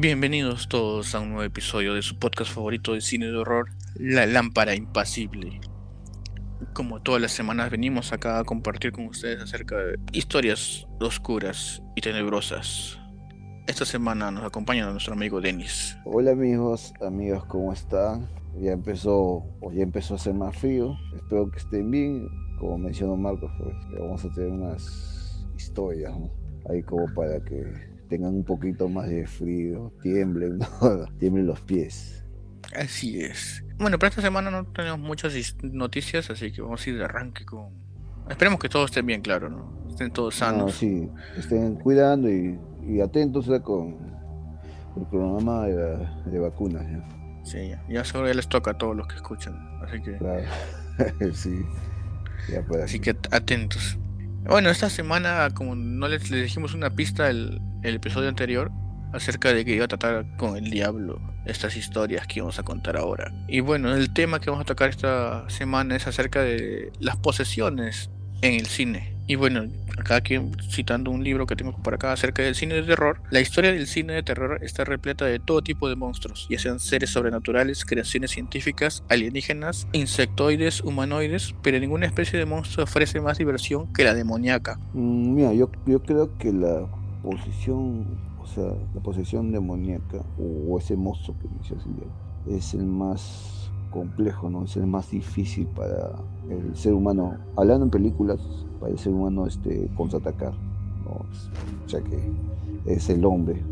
[0.00, 4.24] Bienvenidos todos a un nuevo episodio de su podcast favorito de cine de horror, La
[4.24, 5.60] Lámpara Impasible.
[6.72, 12.00] Como todas las semanas venimos acá a compartir con ustedes acerca de historias oscuras y
[12.00, 12.98] tenebrosas.
[13.66, 15.98] Esta semana nos acompaña nuestro amigo Denis.
[16.06, 18.26] Hola amigos, amigos, ¿cómo están?
[18.58, 20.96] Ya empezó, o ya empezó a hacer más frío.
[21.14, 22.26] Espero que estén bien.
[22.58, 26.14] Como mencionó Marcos, pues, vamos a tener unas historias.
[26.70, 31.06] Ahí como para que tengan un poquito más de frío, tiemblen, ¿no?
[31.18, 32.24] tiemblen los pies.
[32.76, 33.64] Así es.
[33.78, 35.32] Bueno, para esta semana no tenemos muchas
[35.62, 37.70] noticias, así que vamos a ir de arranque con...
[38.28, 39.86] Esperemos que todos estén bien, claro, ¿no?
[39.88, 40.66] Estén todos sanos.
[40.66, 43.60] No, sí, estén cuidando y, y atentos ¿eh?
[43.62, 43.96] con
[44.96, 46.84] el programa de, de vacunas.
[46.86, 47.08] ¿ya?
[47.44, 50.16] Sí, ya, ya ya les toca a todos los que escuchan, así que...
[50.18, 50.42] Claro,
[51.32, 51.64] sí.
[52.48, 53.98] Ya Así que atentos.
[54.44, 58.70] Bueno, esta semana, como no les, les dijimos una pista el, el episodio anterior,
[59.12, 62.96] acerca de que iba a tratar con el diablo estas historias que vamos a contar
[62.96, 63.32] ahora.
[63.48, 68.10] Y bueno, el tema que vamos a tocar esta semana es acerca de las posesiones
[68.42, 69.14] en el cine.
[69.26, 69.64] Y bueno,
[69.96, 73.40] acá aquí citando un libro que tengo por acá acerca del cine de terror, la
[73.40, 77.10] historia del cine de terror está repleta de todo tipo de monstruos, ya sean seres
[77.10, 84.02] sobrenaturales, creaciones científicas, alienígenas, insectoides, humanoides, pero ninguna especie de monstruo ofrece más diversión que
[84.02, 84.80] la demoníaca.
[84.94, 86.88] Mm, Mira, yo, yo creo que la
[87.22, 88.06] posesión,
[88.40, 91.86] o sea, la posesión demoníaca o ese monstruo que mencionas
[92.46, 94.64] es el más complejo, ¿no?
[94.64, 96.12] Es el más difícil para
[96.48, 97.36] el ser humano.
[97.56, 98.40] Hablando en películas,
[98.78, 100.54] para el ser humano este, contraatacar,
[101.04, 101.26] ¿no?
[101.84, 102.18] O sea que
[102.86, 103.62] es el hombre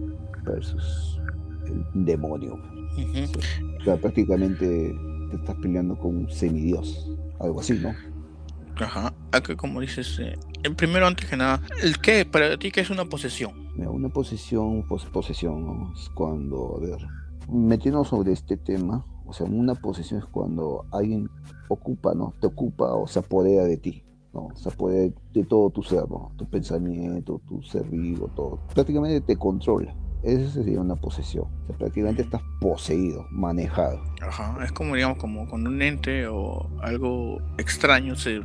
[0.45, 1.21] versus
[1.95, 2.59] el demonio.
[3.81, 4.95] O sea, prácticamente
[5.31, 7.91] te estás peleando con un semidios, algo así, ¿no?
[8.81, 12.81] Ajá, acá como dices, eh, el primero antes que nada, ¿el qué para ti qué
[12.81, 13.69] es una posesión?
[13.77, 15.93] Mira, una posesión, pues posesión.
[15.97, 16.99] Es cuando, a ver,
[17.51, 21.29] metiéndonos sobre este tema, o sea, una posesión es cuando alguien
[21.69, 22.35] ocupa, ¿no?
[22.41, 24.49] Te ocupa o se apodera de ti, ¿no?
[24.55, 26.33] Se apodera de todo tu ser, ¿no?
[26.37, 28.61] Tu pensamiento, tu ser vivo, todo.
[28.75, 29.95] Prácticamente te controla.
[30.23, 31.47] Esa sería una posesión.
[31.63, 34.03] O sea, prácticamente estás poseído, manejado.
[34.21, 38.41] Ajá, es como digamos como cuando un ente o algo extraño se,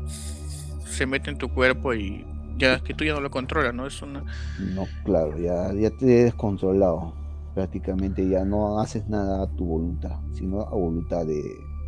[0.86, 2.26] se mete en tu cuerpo y
[2.58, 3.88] ya que tú ya no lo controlas, ¿no?
[3.88, 4.24] Es una
[4.58, 7.14] No, claro, ya, ya te he descontrolado.
[7.56, 11.44] Prácticamente ya no haces nada a tu voluntad, sino a voluntad de,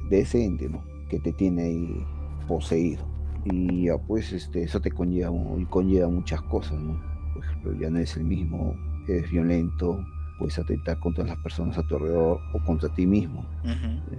[0.09, 0.83] de ese ente, ¿no?
[1.09, 2.05] Que te tiene ahí
[2.47, 3.03] poseído.
[3.45, 5.31] Y ya pues este, eso te conlleva,
[5.69, 6.99] conlleva muchas cosas, ¿no?
[7.33, 8.75] Por ejemplo, ya no eres el mismo,
[9.13, 10.03] eres violento,
[10.37, 13.45] puedes atentar contra las personas a tu alrededor o contra ti mismo.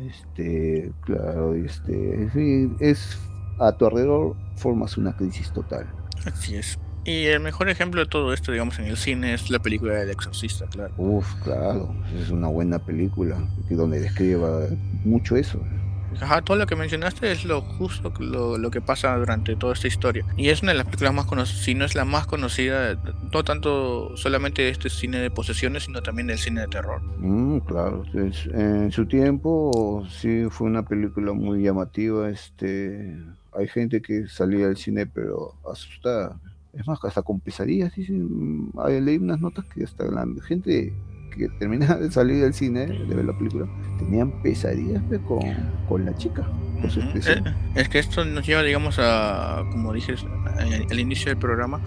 [0.07, 3.19] Este, claro, este, en fin, es
[3.59, 5.87] a tu alrededor formas una crisis total.
[6.25, 6.79] así es.
[7.05, 10.11] Y el mejor ejemplo de todo esto, digamos, en el cine es la película del
[10.11, 10.93] exorcista, claro.
[10.97, 13.39] Uf, claro, es una buena película
[13.71, 14.67] donde describa
[15.05, 15.61] mucho eso.
[16.21, 19.89] Ajá, todo lo que mencionaste es lo justo lo, lo que pasa durante toda esta
[19.89, 20.25] historia.
[20.37, 22.99] Y es una de las películas más conocidas, si no es la más conocida,
[23.33, 27.03] no tanto solamente de este cine de posesiones, sino también del cine de terror.
[27.19, 32.31] Mm, claro, en su tiempo sí fue una película muy llamativa.
[32.31, 33.17] Este,
[33.53, 36.39] hay gente que salía del cine pero asustada.
[36.73, 37.95] Es más, hasta con pesadillas.
[37.95, 40.93] Dicen, hay, leí unas notas que hasta la gente
[41.37, 43.67] que terminaba de salir del cine, de ver la película,
[43.99, 45.41] tenían pesadillas pues, con,
[45.89, 46.43] con la chica,
[46.81, 47.09] con su Ujú.
[47.11, 47.47] expresión.
[47.47, 51.81] Eh, Es que esto nos lleva, digamos, a, como dije eh, al inicio del programa,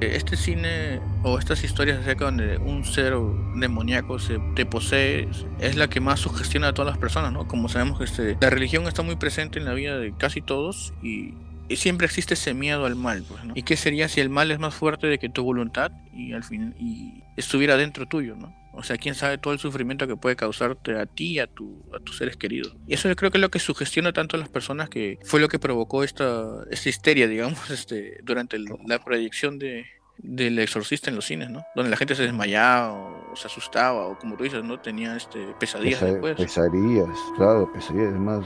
[0.00, 3.14] este cine o estas historias acerca donde un ser
[3.56, 5.28] demoníaco se te posee
[5.60, 7.46] es la que más sugestiona a todas las personas, ¿no?
[7.46, 10.94] Como sabemos que este, la religión está muy presente en la vida de casi todos
[11.02, 11.34] y,
[11.68, 13.52] y siempre existe ese miedo al mal, pues, ¿no?
[13.54, 16.44] ¿Y qué sería si el mal es más fuerte de que tu voluntad y al
[16.44, 18.54] fin y estuviera dentro tuyo, ¿no?
[18.80, 21.84] O sea, quién sabe todo el sufrimiento que puede causarte a ti y a, tu,
[21.94, 22.74] a tus seres queridos.
[22.86, 25.38] Y eso yo creo que es lo que sugestiona tanto a las personas que fue
[25.38, 29.84] lo que provocó esta, esta histeria, digamos, este, durante el- la proyección de,
[30.18, 31.62] del exorcista en los cines, ¿no?
[31.74, 34.80] Donde la gente se desmayaba o se asustaba o como tú dices, ¿no?
[34.80, 36.36] Tenía este, pesadillas Pesa- después.
[36.36, 38.08] pesadillas, claro, pesadillas.
[38.10, 38.44] Además,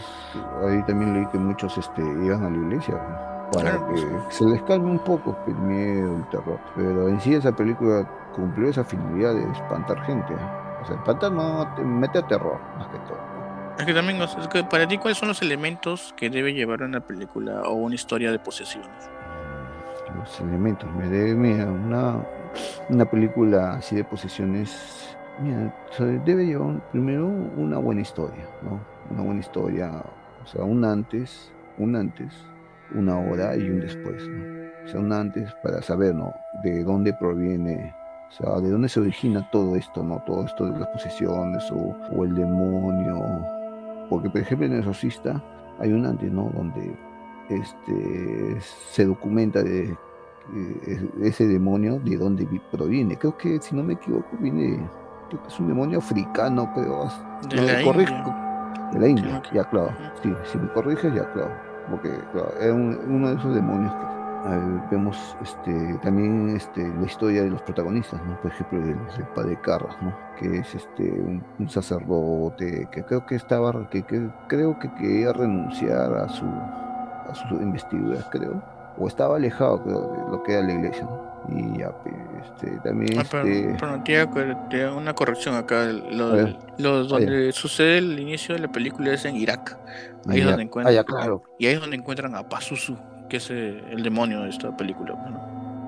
[0.69, 3.34] ahí también leí que muchos este, iban a la iglesia ¿no?
[3.55, 3.97] Para que
[4.31, 6.59] se les calme un poco el miedo, el terror.
[6.77, 10.33] Pero en sí esa película cumplió esa finalidad de espantar gente.
[10.33, 10.37] ¿eh?
[10.83, 13.19] O sea, espantar no, te mete terror, más que todo.
[13.79, 17.01] Es que también, es que para ti, ¿cuáles son los elementos que debe llevar una
[17.01, 19.11] película o una historia de posesiones?
[20.17, 20.89] Los elementos.
[20.95, 22.25] Me debe, mira, una,
[22.89, 25.17] una película así de posesiones.
[25.41, 25.75] Mira,
[26.25, 28.79] debe llevar un- primero una buena historia, ¿no?
[29.11, 29.91] Una buena historia,
[30.43, 32.33] o sea, un antes, un antes,
[32.93, 34.65] una hora y un después, ¿no?
[34.85, 36.35] O sea, un antes para saber, ¿no?
[36.63, 37.95] De dónde proviene
[38.29, 40.23] O sea, ¿de dónde se origina todo esto, no?
[40.27, 43.23] Todo esto de las posesiones o, o el demonio.
[44.11, 45.43] Porque, por ejemplo, en el exorcista
[45.79, 46.51] hay un antes, ¿no?
[46.55, 46.95] Donde
[47.49, 49.97] este, se documenta de
[50.55, 53.17] eh, ese demonio de dónde proviene.
[53.17, 54.89] Creo que, si no me equivoco, viene,
[55.29, 57.09] creo que es un demonio africano, creo.
[57.49, 58.91] De la India.
[58.93, 59.93] De la India, ya claro.
[60.23, 61.74] Sí, si me corriges, ya claro.
[61.91, 64.15] Porque claro, es uno de esos demonios que
[64.91, 68.39] vemos este, también este, la historia de los protagonistas, ¿no?
[68.41, 68.97] por ejemplo del,
[69.35, 70.15] padre Carras, ¿no?
[70.39, 76.15] que es este, un, sacerdote que creo que estaba, que, que, creo que quería renunciar
[76.15, 78.63] a su, a su investidura, creo,
[78.99, 79.93] o estaba alejado de
[80.31, 81.09] lo que era la iglesia.
[81.49, 81.93] Y ya,
[82.43, 83.19] este, también.
[83.19, 83.77] Ah, este...
[84.71, 85.85] pero, una corrección acá.
[85.87, 89.77] Lo, donde sucede el inicio de la película es en Irak.
[90.27, 91.05] Ahí es donde ah, encuentran.
[91.05, 91.43] claro.
[91.59, 92.97] Y ahí es donde encuentran a Pazuzu
[93.29, 95.17] que es eh, el demonio de esta película.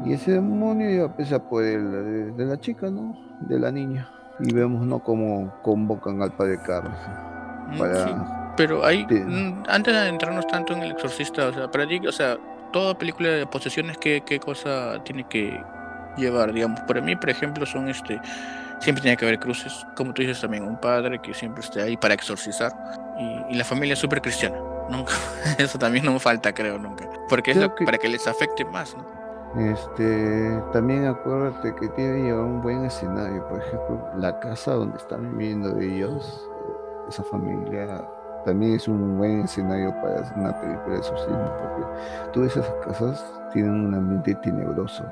[0.05, 3.17] Y ese demonio ya pesa por el de, la chica, ¿no?
[3.41, 4.11] De la niña.
[4.41, 5.01] Y vemos, ¿no?
[5.01, 6.95] Cómo convocan al padre Carlos.
[7.69, 12.01] Mm, pero hay, mm, antes de adentrarnos tanto en el exorcista, o sea, para ti,
[12.07, 12.39] o sea,
[12.73, 15.63] toda película de posesiones, ¿qué, qué cosa tiene que
[16.17, 16.53] llevar?
[16.53, 18.21] Digamos, para mí, por ejemplo, son este
[18.81, 21.97] siempre tiene que haber cruces, como tú dices también, un padre que siempre esté ahí
[21.97, 22.73] para exorcizar
[23.19, 24.59] y, y la familia súper cristiana,
[24.91, 25.13] nunca,
[25.59, 27.09] eso también no falta creo nunca.
[27.29, 29.17] Porque es para que les afecte más, ¿no?
[29.57, 33.47] Este, también acuérdate que tiene que llevar un buen escenario.
[33.49, 36.47] Por ejemplo, la casa donde están viviendo ellos,
[37.09, 38.07] esa familia,
[38.47, 41.53] también es un buen escenario para hacer una película de exorcismo.
[41.61, 45.05] Porque todas esas casas tienen un ambiente tenebroso.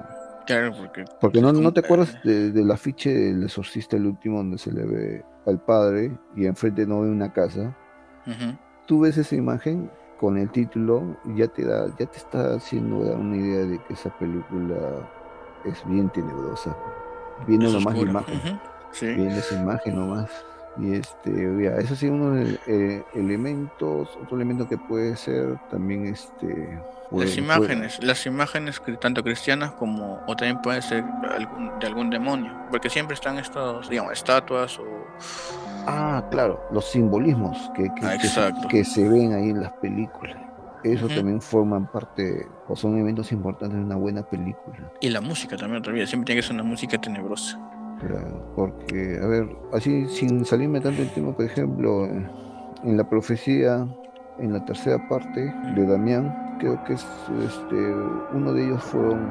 [0.47, 1.05] Claro, porque.
[1.21, 4.85] Porque no, no te acuerdas de, del afiche del exorcista, el último, donde se le
[4.85, 7.77] ve al padre y enfrente no ve una casa.
[8.87, 13.37] Tú ves esa imagen con el título ya te da, ya te está haciendo una
[13.37, 14.77] idea de que esa película
[15.65, 16.75] es bien tenebrosa.
[17.47, 18.61] Viene nomás la imagen.
[19.01, 20.31] Viene esa imagen nomás.
[20.77, 26.07] Y este, ya, eso sí, uno de eh, elementos, otro elemento que puede ser también
[26.07, 26.81] este.
[27.13, 32.53] las imágenes, las imágenes tanto cristianas como, o también puede ser algún, de algún demonio,
[32.71, 35.05] porque siempre están estos, digamos, estatuas o
[35.87, 38.17] Ah, claro, los simbolismos que, que, ah,
[38.69, 40.37] que, se ven ahí en las películas.
[40.83, 44.93] Eso también forman parte, o son eventos importantes de una buena película.
[45.01, 47.59] Y la música también, otra vez, siempre tiene que ser una música tenebrosa.
[48.01, 53.87] Claro, porque, a ver, así sin salirme tanto el tema, por ejemplo, en la profecía,
[54.39, 57.07] en la tercera parte de Damián, creo que es,
[57.45, 57.95] este,
[58.33, 59.29] uno de ellos fueron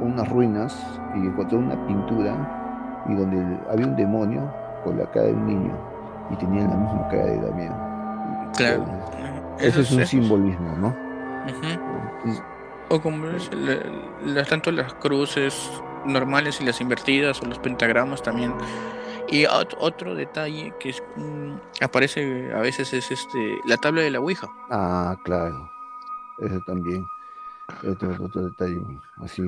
[0.00, 4.52] unas ruinas y encontró una pintura y donde había un demonio
[4.82, 5.78] con la cara de un niño
[6.30, 8.52] y tenían la misma cara de Damián.
[8.56, 8.84] Claro.
[9.58, 10.94] Eso, es un simbolismo, ¿no?
[12.88, 13.26] O como
[14.48, 15.70] tanto las cruces
[16.04, 18.54] normales y las invertidas o los pentagramas también.
[19.28, 24.20] Y otro detalle que es, mm, aparece a veces es este la tabla de la
[24.20, 24.48] Ouija.
[24.70, 25.70] Ah, claro.
[26.40, 27.04] Eso también.
[27.88, 28.80] Otro, otro detalle
[29.22, 29.42] así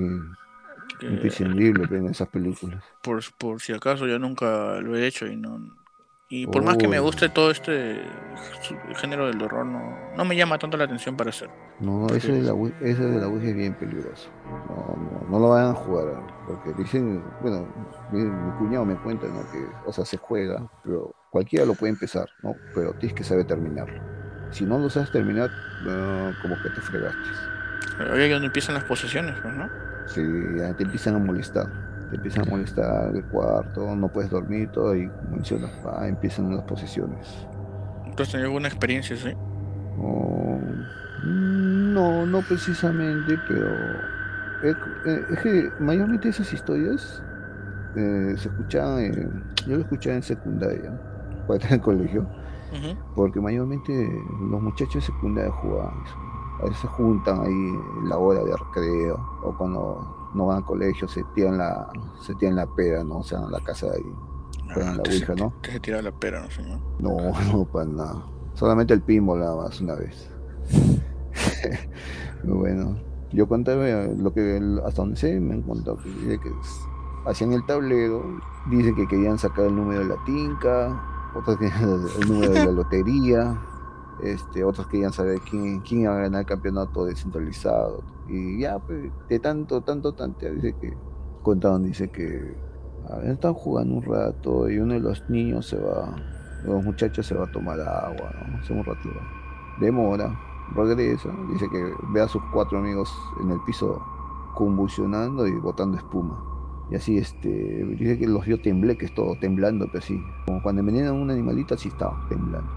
[1.02, 2.82] imprescindible en esas películas.
[3.02, 5.60] Por, por si acaso yo nunca lo he hecho y no
[6.28, 8.00] y por más que me guste todo este
[8.96, 11.48] género del horror, no, no me llama tanto la atención para hacer.
[11.78, 14.28] No, ese de la ese de la es bien peligroso.
[14.44, 17.66] No, no, lo vayan a jugar, porque dicen, bueno,
[18.12, 18.23] mi,
[18.59, 19.40] cuñado me cuenta, ¿no?
[19.50, 22.56] Que, o sea, se juega, pero cualquiera lo puede empezar, ¿no?
[22.75, 24.00] Pero tienes que saber terminarlo.
[24.50, 25.50] Si no lo sabes terminar,
[26.42, 27.28] como que te fregaste.
[27.99, 29.68] Ahí es donde empiezan las posesiones, pues, ¿no?
[30.06, 30.23] Sí,
[30.76, 31.66] te empiezan a molestar
[32.11, 36.64] te empiezan a molestar el cuarto, no puedes dormir, todo, y como mencionas, empiezan las
[36.64, 37.26] posiciones.
[38.14, 39.35] ¿Tú has tenido alguna experiencia así?
[39.97, 43.68] Mm, no, no precisamente, pero
[44.62, 47.22] es que mayormente esas historias
[47.96, 51.00] eh, se escuchaban, yo lo escuchaba en secundaria,
[51.46, 52.26] cuando estaba en el colegio,
[53.14, 53.92] porque mayormente
[54.50, 55.94] los muchachos de secundaria jugaban
[56.60, 60.64] A veces se juntan ahí en la hora de recreo o cuando no van al
[60.64, 61.88] colegio, se tiran la,
[62.20, 63.18] se tiran la pera, ¿no?
[63.18, 64.76] O sea, en la casa de ahí.
[64.76, 65.54] la ouija, ¿no?
[65.62, 66.80] se tira la pera, ¿no, señor?
[66.98, 67.16] No,
[67.52, 68.26] no, para nada.
[68.54, 70.30] Solamente el pinball nada más una vez.
[72.44, 72.96] bueno,
[73.36, 73.76] yo conté
[74.16, 76.50] lo que hasta donde sé, me han contado que, que
[77.26, 78.24] hacían el tablero,
[78.70, 81.66] dicen que querían sacar el número de la tinca, otros que
[82.20, 83.60] el número de la lotería,
[84.22, 88.02] este, otros querían saber quién, quién iba a ganar el campeonato descentralizado.
[88.26, 90.96] Y ya, pues, de tanto, tanto, tanto, dice que,
[91.42, 92.56] contaron, dice que
[93.24, 96.16] están jugando un rato y uno de los niños se va,
[96.64, 98.58] los muchachos se va a tomar agua, ¿no?
[98.58, 99.10] Hace un rato.
[99.78, 100.34] Demora,
[100.75, 104.02] regresa, dice que ve a sus cuatro amigos en el piso
[104.54, 106.42] convulsionando y botando espuma.
[106.90, 110.23] Y así, este, dice que los vio tembleques, todo temblando, pero así.
[110.46, 112.70] Como cuando venían un animalito, así estaba, temblando.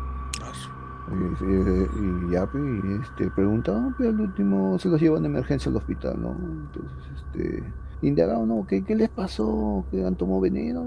[1.12, 2.64] Y, ya, pues,
[3.02, 6.32] este, preguntaban, pero al último se los llevan de emergencia al hospital, ¿no?
[6.32, 7.64] Entonces, este,
[8.02, 8.66] indagaron, ¿no?
[8.68, 9.86] ¿Qué, qué les pasó?
[9.92, 10.86] ¿Que han tomado veneno?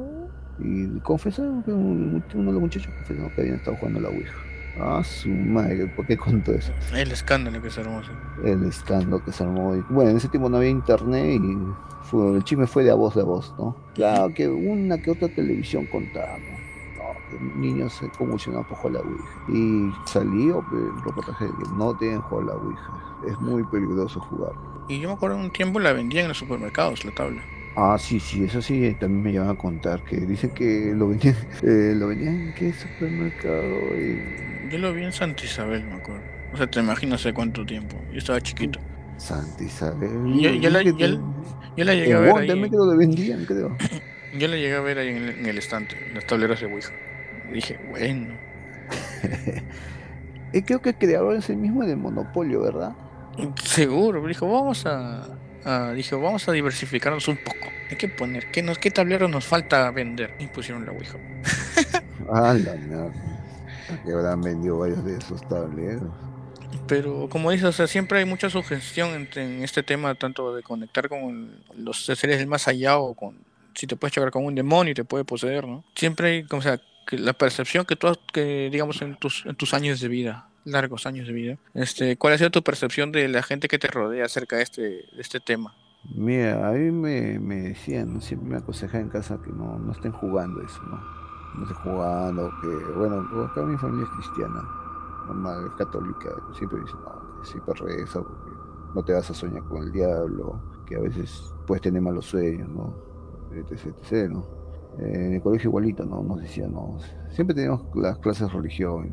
[0.58, 4.51] Y confesaron que uno de los muchachos confesó que habían estado jugando a la Ouija.
[4.80, 6.72] Ah, su madre, ¿por qué contó eso?
[6.94, 8.00] El escándalo que se armó.
[8.42, 9.74] El escándalo que se armó.
[9.90, 11.58] bueno, en ese tiempo no había internet y
[12.04, 13.76] fue, el chisme fue de a voz de a voz, ¿no?
[13.94, 16.38] Claro que una que otra televisión contaba,
[17.56, 19.44] niños se convulsionaban por jugar la Ouija.
[19.48, 23.20] Y salió el reportaje de que no deben jugar la Ouija.
[23.28, 24.52] Es muy peligroso jugar.
[24.88, 27.42] Y yo me acuerdo un tiempo la vendían en los supermercados, la tabla.
[27.76, 31.36] Ah, sí, sí, eso sí, también me llevan a contar que dicen que lo vendían,
[31.62, 33.64] eh, lo vendían en qué supermercado.
[33.96, 34.51] Y...
[34.72, 36.22] Yo lo vi en Santa Isabel, me acuerdo.
[36.52, 37.96] O sea, te imaginas hace cuánto tiempo.
[38.10, 38.80] Yo estaba chiquito.
[39.18, 40.10] Santa Isabel.
[40.40, 42.36] Yo, la, yo, la, llegué a ver.
[42.36, 42.48] Ahí.
[42.48, 43.76] También que lo vendían, creo.
[44.38, 46.66] yo la llegué a ver ahí en el, en el estante, en las tableras de
[46.66, 46.92] Ouija
[47.52, 48.34] dije, bueno.
[50.52, 52.92] y creo que el creador es el mismo del monopolio, ¿verdad?
[53.62, 57.68] Seguro, dijo, vamos a, dijo, vamos a diversificarnos un poco.
[57.90, 60.34] Hay que poner, ¿qué, nos, qué tablero nos falta vender?
[60.38, 61.18] Y pusieron la Ouija.
[62.32, 63.31] ah, la.
[64.04, 66.10] Que habrán vendido varios de esos tableros.
[66.86, 71.08] Pero como dices, o sea, siempre hay mucha sugestión en, este tema, tanto de conectar
[71.08, 73.36] con los seres del más allá o con
[73.74, 75.84] si te puedes chocar con un demonio y te puede poseer, ¿no?
[75.94, 79.74] Siempre hay, o sea, que la percepción que tú, que digamos en tus, en tus
[79.74, 83.42] años de vida, largos años de vida, este, ¿cuál ha sido tu percepción de la
[83.42, 85.74] gente que te rodea acerca de este, de este tema?
[86.14, 90.12] Mira, a mí me, me decían, siempre me aconsejaban en casa que no, no estén
[90.12, 91.00] jugando eso, ¿no?
[91.54, 94.62] No estén jugando, que, bueno, acá mi familia es cristiana,
[95.28, 98.50] mamá es católica, siempre dicen, no, siempre reza, porque
[98.94, 102.68] no te vas a soñar con el diablo, que a veces puedes tener malos sueños,
[102.68, 102.94] ¿no?
[103.52, 104.62] etc, etc, ¿no?
[104.98, 106.22] en el colegio igualito, ¿no?
[106.22, 106.98] Nos decían, no,
[107.30, 109.10] siempre teníamos las clases de religión,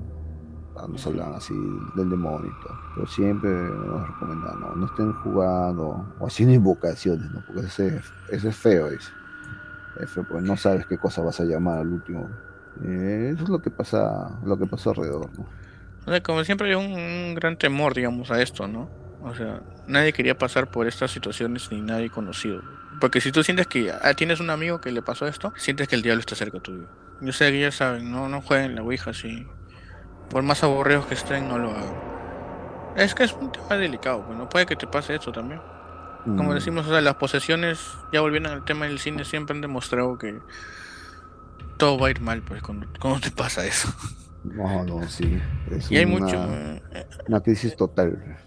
[0.87, 1.53] nos hablaban así
[1.95, 7.29] del demonio y todo, pero siempre nos recomendaban, no, no estén jugando o haciendo invocaciones,
[7.31, 7.43] ¿no?
[7.45, 9.11] Porque ese, ese es feo, dice.
[9.99, 12.29] Es feo, porque no sabes qué cosa vas a llamar al último.
[12.83, 15.45] Eh, eso es lo que pasa, lo que pasó alrededor, ¿no?
[16.05, 18.89] O sea, como siempre hay un, un gran temor, digamos, a esto, ¿no?
[19.21, 22.61] O sea, nadie quería pasar por estas situaciones ni nadie conocido.
[22.99, 25.95] Porque si tú sientes que ah, tienes un amigo que le pasó esto, sientes que
[25.95, 26.87] el diablo está cerca tuyo.
[27.21, 29.45] Yo sé que ya saben, no, no jueguen la Ouija así.
[30.29, 31.93] Por más aburridos que estén, no lo hagan.
[32.95, 35.61] Es que es un tema delicado, pues no puede que te pase eso también.
[36.23, 36.53] Como mm.
[36.53, 37.79] decimos, o sea, las posesiones,
[38.11, 40.37] ya volviendo al tema del cine, siempre han demostrado que
[41.77, 42.87] todo va a ir mal, pues, cuando,
[43.21, 43.89] te pasa eso.
[44.43, 45.39] No, no, sí.
[45.89, 46.35] y hay mucho.
[46.35, 46.81] Eh,
[47.27, 48.37] una crisis total.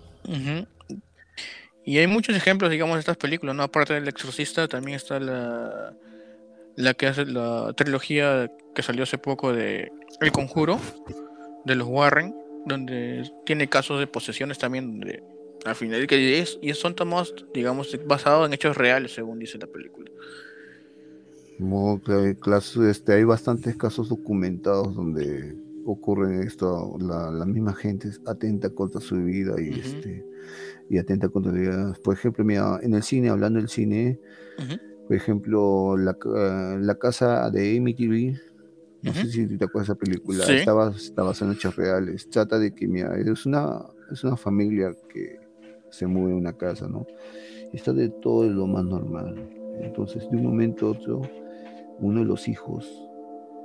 [1.85, 3.63] Y hay muchos ejemplos, digamos, de estas películas, ¿no?
[3.63, 5.93] Aparte del Exorcista, también está la,
[6.77, 10.79] la que hace la trilogía que salió hace poco de El Conjuro,
[11.65, 12.35] de los Warren,
[12.67, 15.23] donde tiene casos de posesiones también, de,
[15.65, 19.67] al final, que es, y son tomados, digamos, basados en hechos reales, según dice la
[19.67, 20.11] película.
[22.77, 29.17] este, hay bastantes casos documentados donde ocurre esto, la, la misma gente atenta contra su
[29.17, 30.25] vida y este
[30.89, 34.19] y atenta contra la Por ejemplo, mira, en el cine, hablando del cine,
[35.07, 36.17] por ejemplo, la,
[36.81, 38.39] la, casa de Amy TV,
[39.03, 42.29] no sé si te acuerdas de esa película, estaba, estaba en hechos reales.
[42.29, 45.42] Trata de que, mira, es una, es una familia que
[45.93, 47.07] se mueve una casa, ¿no?
[47.73, 49.49] Está de todo lo más normal.
[49.81, 51.23] Entonces, de un momento a otro,
[52.01, 52.91] uno de los hijos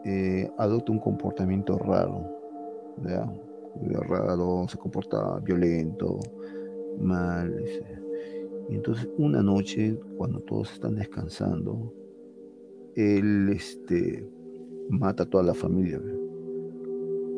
[0.05, 2.23] eh, adopta un comportamiento raro,
[2.97, 3.33] ¿verdad?
[4.07, 6.19] Raro, se comporta violento,
[6.99, 7.63] mal.
[8.69, 11.93] Y entonces una noche, cuando todos están descansando,
[12.95, 14.27] él este,
[14.89, 16.01] mata a toda la familia.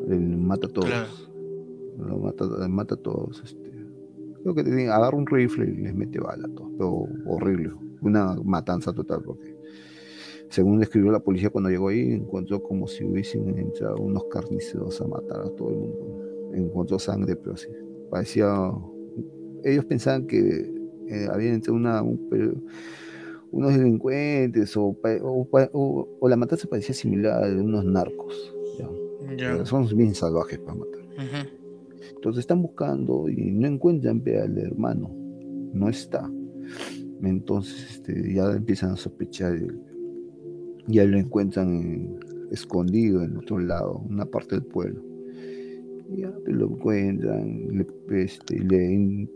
[0.08, 1.30] Él mata a todos.
[2.70, 3.58] mata, a todos.
[4.44, 6.72] Creo que agarra un rifle y les mete bala a todos.
[6.78, 7.72] Pero horrible.
[8.02, 9.58] Una matanza total porque
[10.50, 15.08] según escribió la policía cuando llegó ahí, encontró como si hubiesen entrado unos carniceros a
[15.08, 16.52] matar a todo el mundo.
[16.54, 17.68] Encontró sangre, pero así.
[18.10, 18.72] Parecía
[19.64, 20.72] ellos pensaban que
[21.08, 24.96] eh, habían entrado una, unos delincuentes o,
[25.74, 28.56] o, la matanza parecía similar a de unos narcos.
[29.64, 31.00] Son bien salvajes para matar.
[32.20, 35.10] Entonces están buscando y no encuentran al hermano.
[35.74, 36.30] No está.
[37.24, 39.58] Entonces este, ya empiezan a sospechar.
[40.88, 42.20] Ya lo encuentran
[42.52, 45.10] escondido en otro lado, una parte del pueblo
[46.16, 48.58] ya lo encuentran, le, este,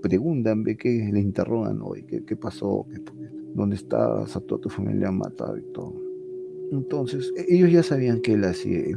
[0.02, 2.86] preguntan, ve que le interrogan hoy, qué, pasó,
[3.54, 5.94] donde estás, a toda tu familia matado y todo.
[6.72, 8.44] Entonces, e-, ellos ya sabían que él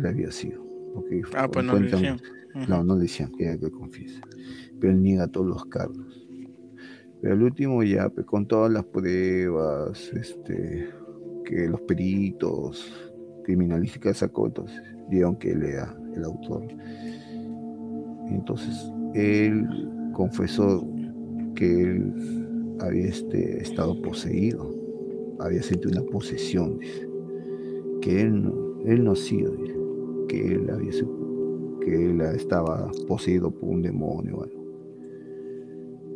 [0.07, 0.66] había sido.
[0.97, 2.21] Porque ah, pues no le decían.
[2.69, 4.21] No, no le decían que, que confiese.
[4.81, 6.27] Pero él niega todos los cargos.
[7.21, 10.89] Pero al último ya, pues, con todas las pruebas, este,
[11.45, 13.13] que los peritos,
[13.45, 16.67] criminalística sacó, entonces dieron que él era el autor.
[18.29, 19.67] Entonces, él
[20.13, 20.87] confesó
[21.55, 24.75] que él había este, estado poseído,
[25.39, 26.79] había sentido una posesión,
[28.01, 29.55] que él no, él no ha sido,
[30.27, 30.93] que él había
[31.81, 34.49] que él estaba poseído por un demonio.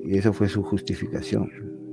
[0.02, 1.48] Y esa fue su justificación.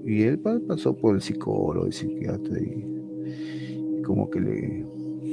[0.06, 4.86] Y él pasó por el psicólogo, el psiquiatra, y, como que le,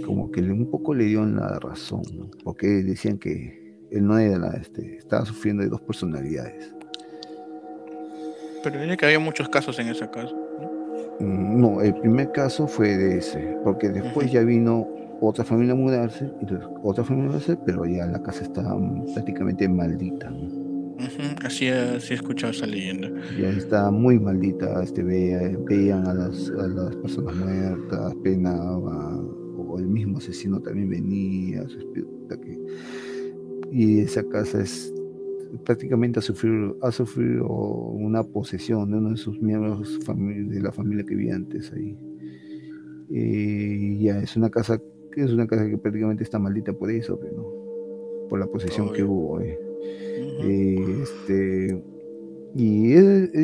[0.04, 2.02] como que un poco le dio la razón,
[2.42, 6.74] porque decían que él no era la, este, estaba sufriendo de dos personalidades.
[8.64, 10.34] Pero dice que había muchos casos en ese caso.
[11.20, 11.80] Mm, ¿no?
[11.80, 14.88] el primer caso fue de ese, porque después ya vino
[15.28, 16.46] otra familia a mudarse, y
[16.82, 18.62] otra familia mudarse, pero ya la casa está
[19.14, 20.32] prácticamente maldita.
[21.44, 23.10] Así, así he escuchado esa leyenda.
[23.38, 29.20] Ya está muy maldita, este, veían a las, a las personas muertas, penaba,
[29.56, 31.64] o el mismo asesino también venía,
[32.28, 32.58] que,
[33.70, 34.94] y esa casa es
[35.64, 41.04] prácticamente ha sufrido, ha sufrido una posesión de uno de sus miembros de la familia
[41.04, 41.96] que vivía antes ahí.
[43.08, 44.80] Y ya es una casa
[45.22, 47.64] es una casa que prácticamente está maldita por eso, ¿no?
[48.28, 49.40] por la posesión que hubo.
[49.40, 49.58] Eh.
[51.02, 51.82] este,
[52.56, 52.94] y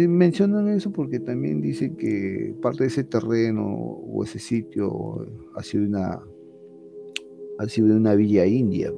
[0.08, 5.84] mencionan eso porque también dicen que parte de ese terreno o ese sitio ha sido
[5.84, 6.20] una
[7.58, 8.92] ha sido una villa india.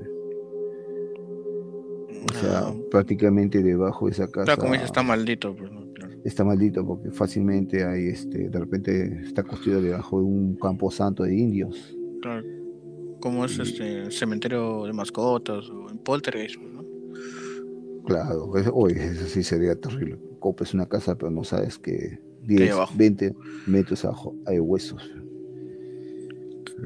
[2.31, 2.75] O sea, ah.
[2.91, 4.57] prácticamente debajo de esa casa.
[4.57, 5.55] como está maldito.
[5.57, 5.71] Pues,
[6.25, 11.25] está maldito porque fácilmente hay, este, de repente está construido debajo de un campo santo
[11.25, 11.97] de indios.
[12.21, 12.62] Claro.
[13.23, 16.85] Como es este cementerio de mascotas o en poltergeist, ¿no?
[18.05, 20.19] Claro, oye, eso sí sería terrible.
[20.41, 23.33] Copes una casa, pero no sabes que 10, 20
[23.67, 25.09] metros abajo hay huesos.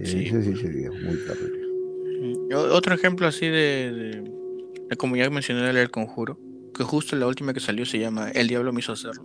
[0.05, 0.25] Sí.
[0.27, 2.55] Eso sí sería muy terrible.
[2.55, 4.23] Otro ejemplo así de
[4.99, 6.39] como ya mencioné el conjuro,
[6.75, 9.25] que justo la última que salió se llama El diablo me hizo hacerlo.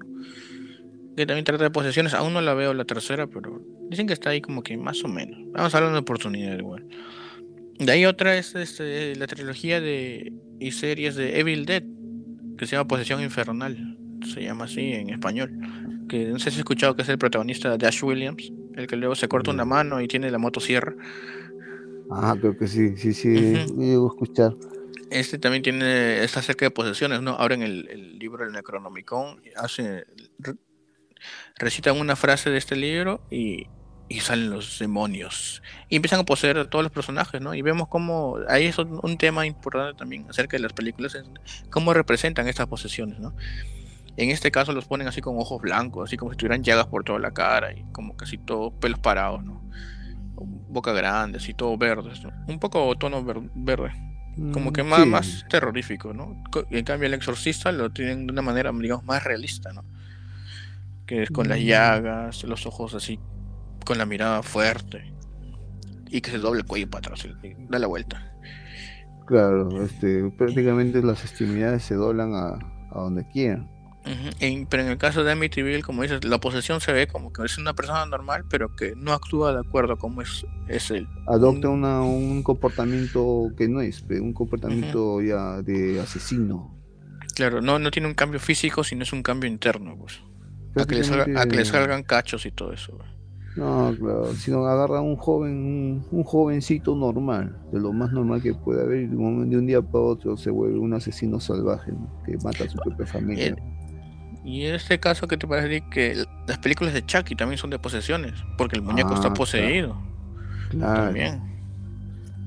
[1.17, 3.62] Que también trata de posesiones, aún no la veo la tercera, pero
[3.92, 5.38] dicen que está ahí como que más o menos.
[5.52, 6.88] Vamos a hablar de oportunidad igual.
[7.78, 11.84] De ahí otra es este, la trilogía de y series de Evil Dead,
[12.58, 13.98] que se llama Posesión Infernal,
[14.34, 15.52] se llama así en español.
[16.08, 18.96] Que no sé si has escuchado que es el protagonista de Ash Williams, el que
[18.96, 20.96] luego se corta una mano y tiene la motosierra.
[22.10, 24.54] Ah, creo que sí, sí, sí, uh escuchar.
[25.10, 27.32] Este también tiene, está cerca de posesiones, ¿no?
[27.32, 30.06] Ahora en el, libro del Necronomicon hace,
[31.58, 33.68] recitan una frase de este libro y,
[34.19, 35.63] salen los demonios.
[35.89, 37.54] Y empiezan a poseer a todos los personajes, ¿no?
[37.54, 41.17] Y vemos cómo, ahí es un, tema importante también acerca de las películas,
[41.69, 43.34] cómo representan estas posesiones, ¿no?
[44.17, 47.04] En este caso los ponen así con ojos blancos, así como si tuvieran llagas por
[47.04, 49.62] toda la cara y como casi todos pelos parados, ¿no?
[50.69, 52.32] Boca grande, así todo verde, ¿no?
[52.47, 53.24] Un poco tono
[53.56, 53.91] verde
[54.54, 56.41] como que mm, más, más terrorífico, ¿no?
[56.69, 59.84] En cambio el exorcista lo tienen de una manera, digamos, más realista, ¿no?
[61.06, 61.63] Que es con las mm.
[61.63, 63.19] llagas, los ojos así,
[63.86, 65.13] con la mirada fuerte,
[66.10, 68.34] y que se doble el cuello para atrás, y da la vuelta.
[69.28, 72.60] Claro, este, prácticamente las extremidades se doblan a,
[72.91, 73.70] a donde quieran
[74.70, 77.58] pero en el caso de Amityville, como dices, la posesión se ve como que es
[77.58, 81.08] una persona normal, pero que no actúa de acuerdo como es, es él.
[81.28, 86.76] Adopta un comportamiento que no es, un comportamiento ya de asesino.
[87.36, 90.20] Claro, no, no tiene un cambio físico, sino es un cambio interno, pues.
[90.76, 90.96] A que,
[91.56, 92.98] le salgan cachos y todo eso.
[93.56, 98.82] No, claro, sino agarra un joven, un, jovencito normal, de lo más normal que puede
[98.82, 101.92] haber, y de un, día para otro se vuelve un asesino salvaje
[102.26, 103.56] que mata a su propia familia.
[104.44, 107.78] Y en este caso, ¿qué te parece que las películas de Chucky también son de
[107.78, 108.34] posesiones?
[108.58, 109.98] Porque el muñeco está ah, poseído.
[110.70, 111.06] Claro.
[111.06, 111.52] También.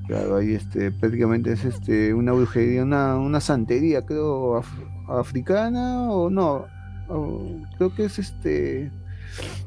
[0.07, 4.61] Claro, ahí este, prácticamente es este una brujería, una, una santería, creo,
[5.07, 6.65] africana o no,
[7.77, 8.91] creo que es este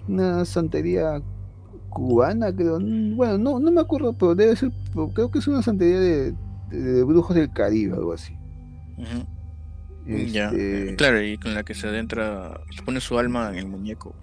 [0.09, 1.21] una santería
[1.91, 2.79] cubana, creo.
[2.81, 4.71] Bueno, no, no me acuerdo, pero debe ser,
[5.15, 8.37] creo que es una santería de, brujos del Caribe, algo así.
[10.07, 14.15] Este, claro, y con la que se adentra, se pone su alma en el muñeco.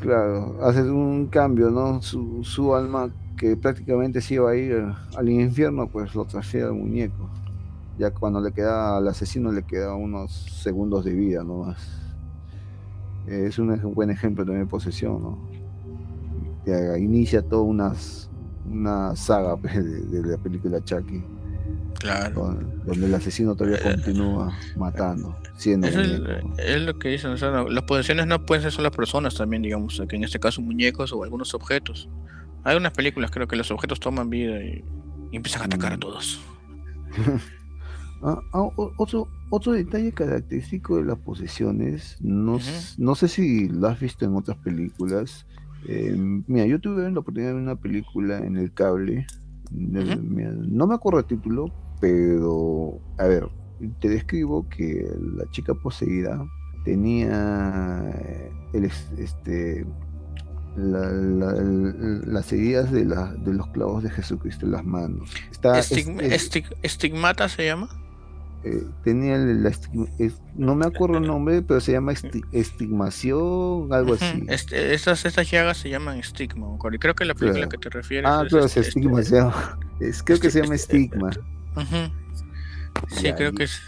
[0.00, 2.00] Claro, hace un cambio, ¿no?
[2.02, 4.84] Su, su alma que prácticamente se iba a ir
[5.16, 7.30] al infierno, pues lo transfiere al muñeco.
[7.98, 10.32] Ya cuando le queda al asesino le queda unos
[10.62, 12.03] segundos de vida nomás.
[13.26, 15.48] Es un, buen ejemplo también de posesión, ¿no?
[16.64, 18.30] Que inicia toda unas,
[18.70, 21.22] una saga pues, de, la película Chucky.
[21.98, 22.58] Claro.
[22.84, 25.96] Donde, el asesino todavía eh, continúa matando, siendo es,
[26.58, 30.16] es, lo que dicen, las posesiones no pueden ser solo las personas también, digamos, que
[30.16, 32.10] en este caso muñecos o algunos objetos.
[32.64, 34.84] Hay unas películas, creo que los objetos toman vida y,
[35.32, 36.00] empiezan a atacar a mm.
[36.00, 36.40] todos.
[38.26, 42.58] Ah, ah, otro, otro detalle característico de las posesiones, no,
[42.96, 45.46] no sé si lo has visto en otras películas.
[45.86, 49.26] Eh, mira, yo tuve la oportunidad de ver una película en el cable.
[49.70, 51.66] no me acuerdo el título,
[52.00, 53.46] pero a ver,
[54.00, 55.06] te describo que
[55.36, 56.42] la chica poseída
[56.86, 58.10] tenía
[58.72, 59.84] el, este,
[60.76, 65.30] las heridas de, de los clavos de Jesucristo en las manos.
[65.50, 68.03] Está, ¿Estigmata se llama?
[68.66, 69.72] Eh, tenía la,
[70.54, 72.14] no me acuerdo el nombre, pero se llama
[72.52, 74.46] estigmación, algo así.
[74.48, 76.66] Este, estas, estas llagas se llaman estigma,
[76.98, 80.62] creo que la película que te refieres ah, claro, es, estigma, es, creo que se
[80.62, 81.30] llama estigma.
[83.08, 83.82] Sí, creo que es.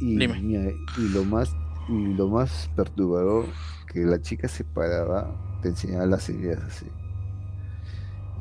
[0.00, 1.54] Y, y, lo más
[1.90, 3.44] y lo más perturbador
[3.92, 6.86] que la chica se paraba, te enseñaba las ideas así.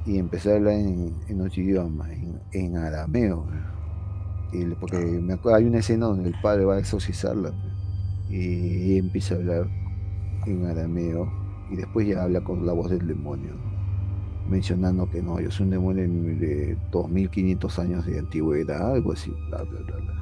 [0.05, 3.45] Y empezó a hablar en, en otro idioma, en, en arameo
[4.79, 7.53] porque me acuerdo, hay una escena donde el padre va a exorcizarla
[8.29, 9.67] y, empieza a hablar
[10.45, 11.31] en arameo
[11.71, 13.53] y después ya habla con la voz del demonio,
[14.49, 19.63] mencionando que no, yo soy un demonio de 2500 años de antigüedad, algo así, bla,
[19.63, 20.19] bla, bla,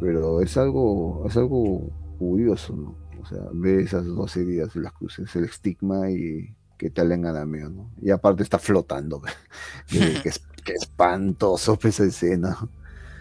[0.00, 2.96] pero es algo, es algo curioso, ¿no?
[3.20, 7.70] O sea, ve esas dos heridas las cruces, el estigma y que tal en arameo,
[7.70, 7.90] ¿no?
[8.00, 9.22] Y aparte está flotando,
[9.88, 12.56] que, es Qué espantoso esa escena.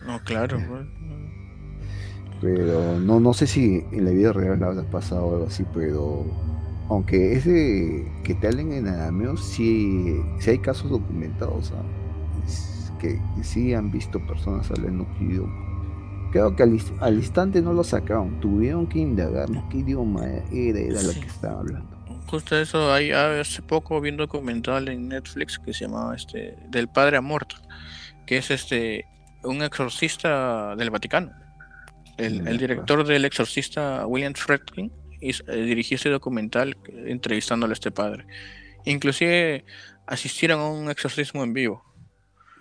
[0.06, 0.60] No, claro.
[2.42, 6.26] Pero no, no sé si en la vida real habrá pasado algo así, pero
[6.90, 11.72] aunque ese que te hablen en arameo, sí, hay casos documentados
[13.00, 15.54] que, sí han visto personas hablando qué idioma.
[16.32, 21.14] Creo que al, instante no lo sacaron, tuvieron que indagar qué idioma era, era lo
[21.14, 21.91] que estaba hablando
[22.32, 26.88] justo eso, hay hace poco vi un documental en Netflix que se llamaba este del
[26.88, 27.58] Padre Amorto,
[28.26, 29.06] que es este
[29.44, 31.34] un exorcista del Vaticano.
[32.18, 38.26] El, director del exorcista William Friedkin eh, dirigió ese documental entrevistándole a este padre.
[38.86, 39.66] Inclusive
[40.06, 41.84] asistieron a un exorcismo en vivo.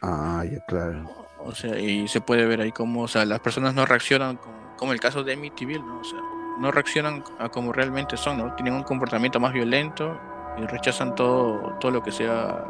[0.03, 1.11] Ah, ya claro.
[1.45, 4.39] O sea, y se puede ver ahí cómo, o sea, las personas no reaccionan
[4.79, 6.01] como, el caso de Amityville, ¿no?
[6.01, 6.21] O sea,
[6.61, 8.55] no reaccionan a como realmente son, ¿no?
[8.55, 10.21] Tienen un comportamiento más violento
[10.59, 12.65] y rechazan todo, todo lo que sea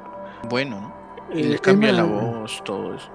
[0.49, 1.01] bueno, ¿no?
[1.33, 3.11] Y les cambia la voz, todo eso.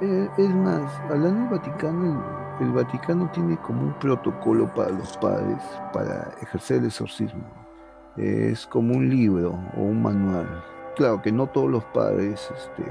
[0.00, 2.24] Eh, es más, hablando del Vaticano,
[2.60, 5.58] el, Vaticano tiene como un protocolo para los padres
[5.92, 7.44] para ejercer el exorcismo.
[8.16, 10.64] Es como un libro o un manual.
[10.96, 12.84] Claro que no todos los padres este,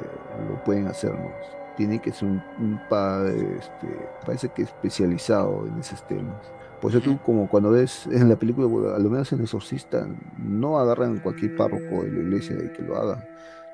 [0.49, 1.29] lo pueden hacer, ¿no?
[1.75, 6.51] Tiene que ser un, padre, este, parece que especializado en esos temas.
[6.81, 10.07] Por eso tú, como cuando ves en la película, a lo menos en El Exorcista,
[10.37, 13.23] no agarran cualquier párroco de la iglesia y que lo haga.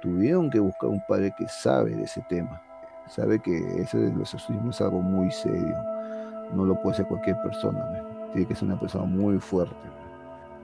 [0.02, 2.62] Tuvieron que buscar un padre que sabe de ese tema.
[3.08, 5.76] Sabe que ese del exorcismo es algo muy serio.
[6.54, 8.04] No lo puede ser cualquier persona.
[8.32, 9.76] Tiene que ser una persona muy fuerte.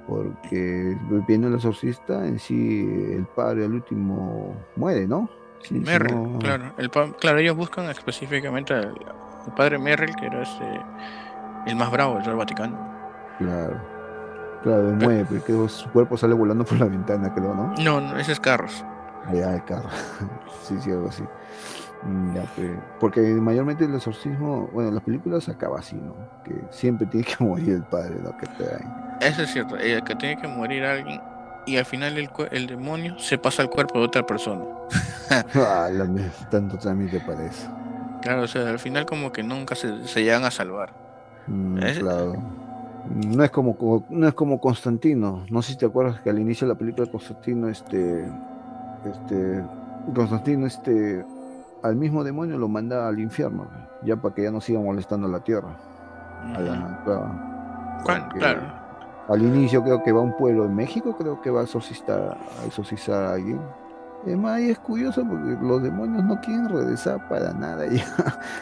[0.08, 0.98] Porque
[1.28, 5.30] viendo el exorcista, en sí, el padre al último muere, ¿no?
[5.70, 6.74] Merrill, claro.
[6.78, 8.96] El, claro, ellos buscan específicamente al,
[9.56, 10.82] padre Merrill, que era este
[11.66, 12.78] el más bravo, el Vaticano.
[13.40, 13.82] Claro.
[14.64, 17.74] Claro, mueve, que su cuerpo sale volando por la ventana, creo, ¿no?
[17.78, 18.84] No, no ese es Carros.
[19.26, 19.90] Allá el carro.
[20.64, 21.24] sí, sí, algo así.
[22.04, 22.38] Mm,
[23.00, 26.16] porque mayormente el exorcismo, bueno, en las películas acaba así, ¿no?
[26.44, 28.36] Que siempre tiene que morir el padre, ¿no?
[28.38, 31.22] Que te Eso es cierto, eh, que tiene que morir alguien
[31.66, 34.64] y al final el, el demonio se pasa al cuerpo de otra persona.
[35.56, 36.08] ah, la,
[36.50, 37.68] tanto también te parece.
[38.22, 41.07] Claro, o sea, al final como que nunca se, se llegan a salvar.
[41.48, 42.34] Mm, claro.
[43.10, 45.46] No es como no es como Constantino.
[45.50, 48.30] No sé si te acuerdas que al inicio de la película de Constantino, este,
[49.06, 49.64] este,
[50.14, 51.26] Constantino, este,
[51.84, 53.68] al mismo demonio lo manda al infierno,
[54.04, 55.78] ya para que ya no siga molestando a la tierra.
[58.04, 58.62] claro.
[59.30, 62.38] Al inicio creo que va a un pueblo en México, creo que va a exorcistar,
[62.62, 63.60] a exorcizar a alguien
[64.28, 68.06] Además, es curioso porque los demonios no quieren regresar para nada, ya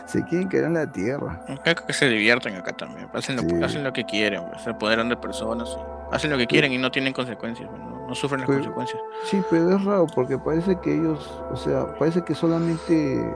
[0.06, 1.42] se quieren quedar en la tierra.
[1.64, 5.10] Creo que se divierten acá también, hacen lo, hacen lo que quieren, pues, se apoderan
[5.10, 5.76] de personas,
[6.12, 9.02] hacen lo que quieren y no tienen consecuencias, no, sufren las consecuencias.
[9.24, 13.34] Sí, pero es raro porque parece que ellos, o sea, parece que solamente,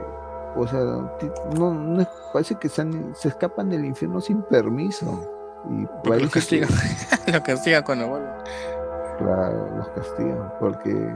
[0.54, 0.80] o sea,
[1.58, 5.28] no, parece que se, se escapan del infierno sin permiso.
[5.68, 6.68] Y ahí los sí que- castigan.
[7.32, 8.30] los castigan cuando vuelven.
[9.18, 11.14] Claro, los castigan, porque,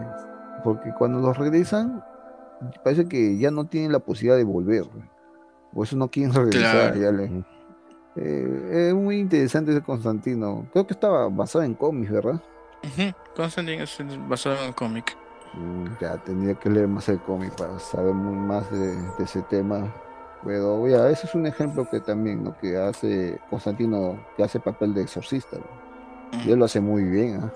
[0.65, 2.03] porque cuando los regresan,
[2.83, 4.85] parece que ya no tienen la posibilidad de volver.
[5.73, 6.93] Por eso no quieren regresar.
[6.95, 7.01] Claro.
[7.01, 7.45] ya le-
[8.17, 10.69] Eh, es muy interesante ese Constantino.
[10.73, 12.41] Creo que estaba basado en cómics, ¿verdad?
[12.85, 13.99] Ujú, Constantine es
[14.29, 15.17] basado en el cómic.
[15.55, 19.43] Mm, Ya tendría que leer más el cómic para saber muy más de, de ese
[19.43, 19.93] tema.
[20.45, 22.57] Pero ya, ese es un ejemplo que también, ¿no?
[22.57, 25.57] Que hace Constantino, que hace papel de exorcista.
[25.59, 26.41] ¿no?
[26.45, 27.53] Y él lo hace muy bien, ¿ah?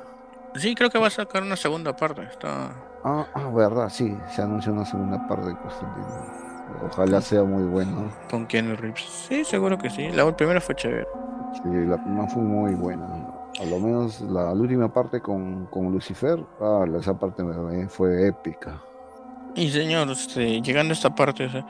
[0.57, 2.23] Sí, creo que va a sacar una segunda parte.
[2.23, 2.75] Está...
[3.05, 6.07] Ah, ah, verdad, sí, se anunció una segunda parte de Constantino.
[6.85, 8.11] Ojalá sea muy bueno.
[8.31, 9.03] Con Keanu Reeves.
[9.29, 10.11] Sí, seguro que sí.
[10.11, 11.07] La primera fue chévere.
[11.55, 13.07] Sí, la primera fue muy buena.
[13.61, 18.29] A lo menos la, la última parte con, con Lucifer, ah, esa parte me- fue
[18.29, 18.81] épica.
[19.55, 21.65] Y señor, este, llegando a esta parte, o sea,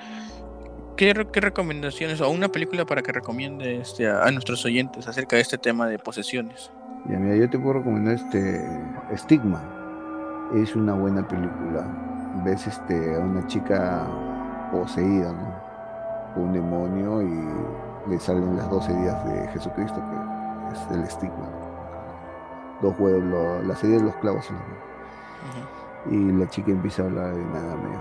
[0.96, 5.36] ¿qué, qué recomendaciones o una película para que recomiende este, a, a nuestros oyentes acerca
[5.36, 6.70] de este tema de posesiones?
[7.06, 8.60] Y mira, yo te puedo recomendar este
[9.16, 9.62] Stigma.
[10.54, 11.86] Es una buena película.
[12.44, 14.06] Ves este, a una chica
[14.72, 16.34] poseída, ¿no?
[16.34, 21.48] Por un demonio y le salen las 12 días de Jesucristo, que es el estigma.
[22.80, 24.48] Dos huevos, lo- las heridas de los clavos.
[24.50, 24.74] en la mano.
[26.06, 26.14] Ujú.
[26.14, 27.98] Y la chica empieza a hablar de nada mío.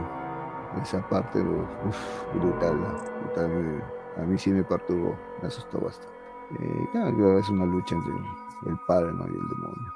[0.81, 2.77] Esa parte, uf, brutal,
[3.23, 3.49] brutal.
[3.49, 6.12] me- A mí sí me perturbó, me asustó bastante.
[6.60, 8.13] Eh, claro, es una lucha entre
[8.65, 9.25] el padre ¿no?
[9.27, 9.93] y el demonio.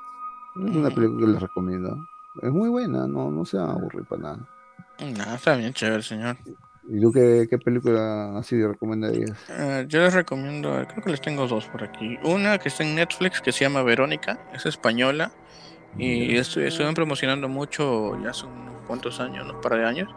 [0.70, 0.96] Es una Ujú.
[0.96, 1.98] película que les recomiendo.
[2.42, 4.40] Es muy buena, no, no se van a aburrir para nada.
[5.00, 6.38] Nada, está bien chévere, señor.
[6.90, 9.32] ¿Y tú qué, qué película así recomendarías?
[9.50, 12.18] Eh, yo les recomiendo, creo que les tengo dos por aquí.
[12.24, 15.32] Una que está en Netflix que se llama Verónica, es española.
[15.98, 20.10] Y estu- estuvieron promocionando mucho ya hace unos cuantos años, unos par de años,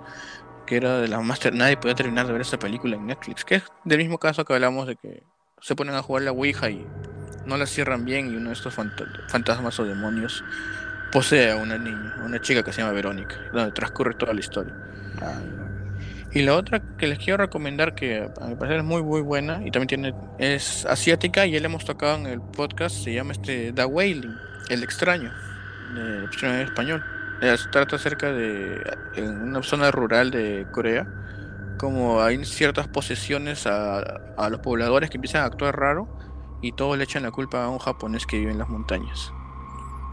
[0.66, 1.40] que era de las más...
[1.40, 4.44] ter- Nadie podía terminar de ver esta película en Netflix, que es del mismo caso
[4.44, 5.24] que hablamos de que
[5.60, 6.86] se ponen a jugar la Ouija y
[7.44, 10.44] no la cierran bien y uno de estos fant- fantasmas o demonios
[11.10, 14.40] posee a una niña, a una chica que se llama Verónica, donde transcurre toda la
[14.40, 14.76] historia.
[15.20, 15.42] Ah,
[16.30, 19.60] Y la otra que les quiero recomendar, que a mi parecer es muy muy buena
[19.64, 23.32] y también tiene es asiática y ya la hemos tocado en el podcast, se llama
[23.32, 25.38] este The Wailing, el extraño,
[25.88, 27.06] de opción en español.
[27.40, 28.82] Se trata acerca de
[29.16, 31.08] en una zona rural de Corea,
[31.78, 34.00] como hay ciertas posesiones a,
[34.36, 36.10] a los pobladores que empiezan a actuar raro
[36.60, 39.34] y todos le echan la culpa a un japonés que vive en las montañas.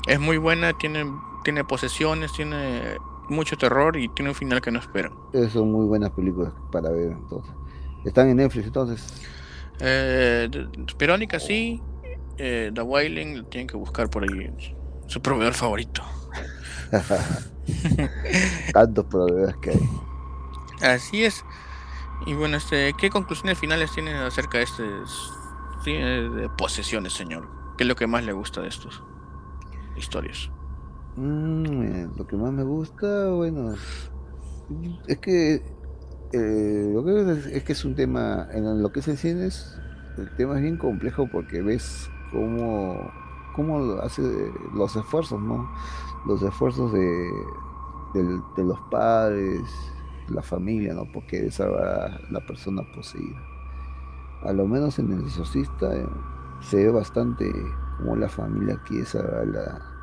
[0.07, 1.05] Es muy buena, tiene,
[1.43, 2.97] tiene posesiones, tiene
[3.29, 5.13] mucho terror y tiene un final que no esperan.
[5.33, 7.51] esas son muy buenas películas para ver entonces.
[8.03, 9.21] Están en Netflix entonces.
[9.79, 10.49] Eh,
[10.97, 11.81] Verónica sí,
[12.37, 14.51] eh, The Wailing lo tienen que buscar por ahí,
[15.07, 16.03] su- proveedor favorito.
[18.73, 19.89] Tantos problemas que hay.
[20.81, 21.45] Así es.
[22.25, 24.83] Y bueno, este, ¿qué conclusiones finales tienen acerca de este
[25.91, 27.47] de posesiones, señor?
[27.77, 29.01] ¿Qué es lo que más le gusta de estas
[29.95, 30.51] historias?
[31.15, 33.73] Mm, eh, lo que más me gusta, bueno,
[35.07, 35.55] es que
[36.33, 39.47] eh, lo que es, es que es un tema, en lo que es el cine,
[39.47, 39.81] es-
[40.17, 43.11] el tema es bien complejo porque ves cómo,
[43.55, 44.21] cómo hace
[44.75, 45.69] los esfuerzos, ¿no?
[46.27, 47.01] Los esfuerzos de,
[48.13, 49.61] de los padres,
[50.27, 51.05] la familia, ¿no?
[51.11, 53.41] Porque esa va la persona poseída.
[54.41, 56.05] A lo menos en el exorcista eh,
[56.61, 57.51] se ve bastante
[58.01, 59.95] como la familia quiere salvar a la,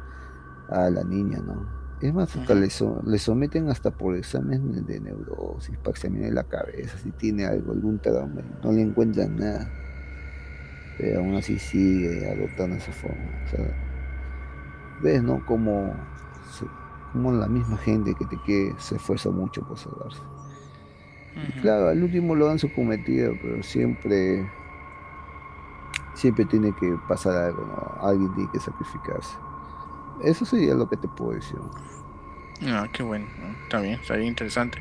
[0.68, 1.76] a la niña, ¿no?
[2.00, 6.44] Es más, hasta le, so- le someten hasta por exámenes de neurosis para examinar la
[6.44, 9.74] cabeza, si tiene algo, algún trauma, no le encuentran nada.
[10.96, 13.40] Pero aún así sigue adoptando esa forma.
[13.44, 13.78] O sea,
[14.98, 15.44] ves, ¿no?
[15.44, 16.12] Como,
[17.12, 20.28] como la misma gente que te quiere se esfuerza mucho por salvarse.
[21.40, 24.58] Y claro, al último lo dan su cometido, pero siempre,
[26.18, 28.07] siempre tiene que pasar algo, ¿no?
[28.07, 29.37] Alguien tiene que sacrificarse.
[30.24, 31.59] Eso sería lo que te puedo decir.
[32.66, 33.62] Ah, qué bueno, ¿no?
[33.62, 34.78] está bien, está bien interesante.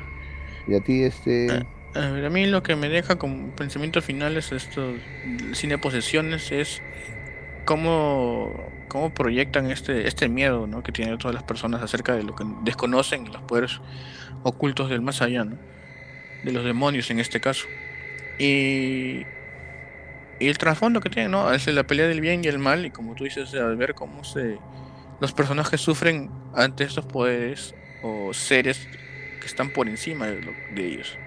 [0.66, 1.66] Y a ti, este, Eh.
[1.94, 6.52] A ver, a mí lo que me deja como pensamientos finales esto del cine posesiones
[6.52, 6.82] es
[7.64, 8.52] cómo,
[8.88, 10.82] cómo proyectan este, este miedo ¿no?
[10.82, 13.80] que tienen todas las personas acerca de lo que desconocen y los poderes
[14.42, 15.56] ocultos del más allá, ¿no?
[16.44, 17.66] de los demonios en este caso.
[18.38, 19.24] Y,
[20.38, 21.52] y el trasfondo que tienen, ¿no?
[21.52, 24.24] Es la pelea del bien y el mal, y como tú dices, al ver cómo
[24.24, 24.64] se,
[25.20, 28.88] los personajes sufren ante estos poderes o seres
[29.40, 31.20] que están por encima de, lo- de ellos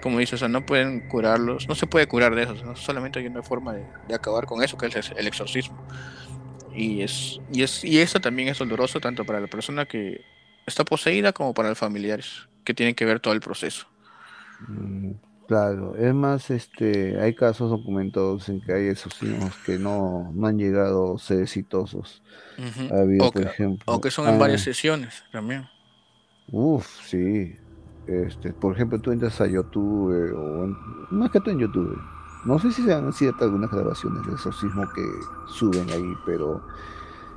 [0.00, 2.76] como dices, o sea, no pueden curarlos, no se puede curar de eso, ¿no?
[2.76, 5.84] solamente hay una forma de, de acabar con eso, que es el exorcismo.
[6.70, 10.26] Y es, y es, y eso también es doloroso tanto para la persona que
[10.66, 13.86] está poseída como para los familiares, que tienen que ver todo el proceso.
[14.60, 15.12] mm,
[15.48, 20.58] Claro, es más, este, hay casos documentados en que hay exorcismos que no, no han
[20.58, 22.22] llegado a ser exitosos.
[22.58, 22.94] Ujú.
[22.94, 25.66] Ha habido, O por que, o ejemplo, que son en varias ah, sesiones también.
[26.52, 27.56] Uf, sí.
[28.06, 30.76] Este, por ejemplo, tú entras a YouTube eh, o en,
[31.12, 31.98] más que todo en YouTube.
[32.44, 35.02] No sé si se han ciertas algunas grabaciones de exorcismo que
[35.46, 36.62] suben ahí, pero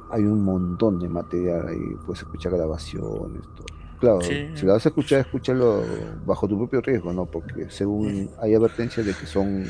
[0.09, 1.95] hay un montón de material ahí.
[2.05, 3.80] Puedes escuchar grabaciones, todo.
[4.01, 5.83] Claro, Sí, si la vas a escuchar, escúchalo
[6.25, 7.27] bajo tu propio riesgo, ¿no?
[7.27, 9.63] Porque según hay advertencias de que son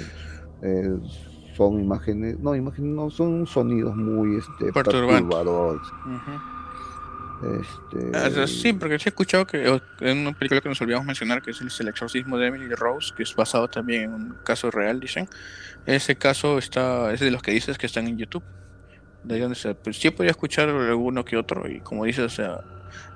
[0.64, 0.98] eh,
[1.56, 5.82] son imágenes, no, imágenes no, son sonidos muy este, perturbadores.
[7.42, 11.42] Este, Ah, sí, porque sí he escuchado que en una película que nos olvidamos mencionar,
[11.42, 15.00] que es el, exorcismo de Emily Rose, que es basado también en un caso real,
[15.00, 15.28] dicen.
[15.86, 18.44] Ese caso está, es de los que dices que están en YouTube.
[19.24, 22.30] De ahí donde se, pues sí podría escuchar alguno que otro, y como dices, o
[22.30, 22.62] sea,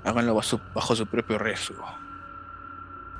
[0.04, 1.84] háganlo bajo su, bajo su propio riesgo.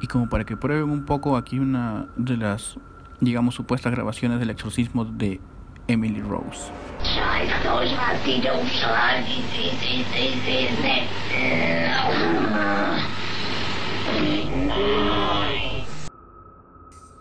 [0.00, 2.76] Y como para que prueben un poco, aquí una de las,
[3.20, 5.40] digamos, supuestas grabaciones del exorcismo de
[5.88, 6.70] Emily Rose.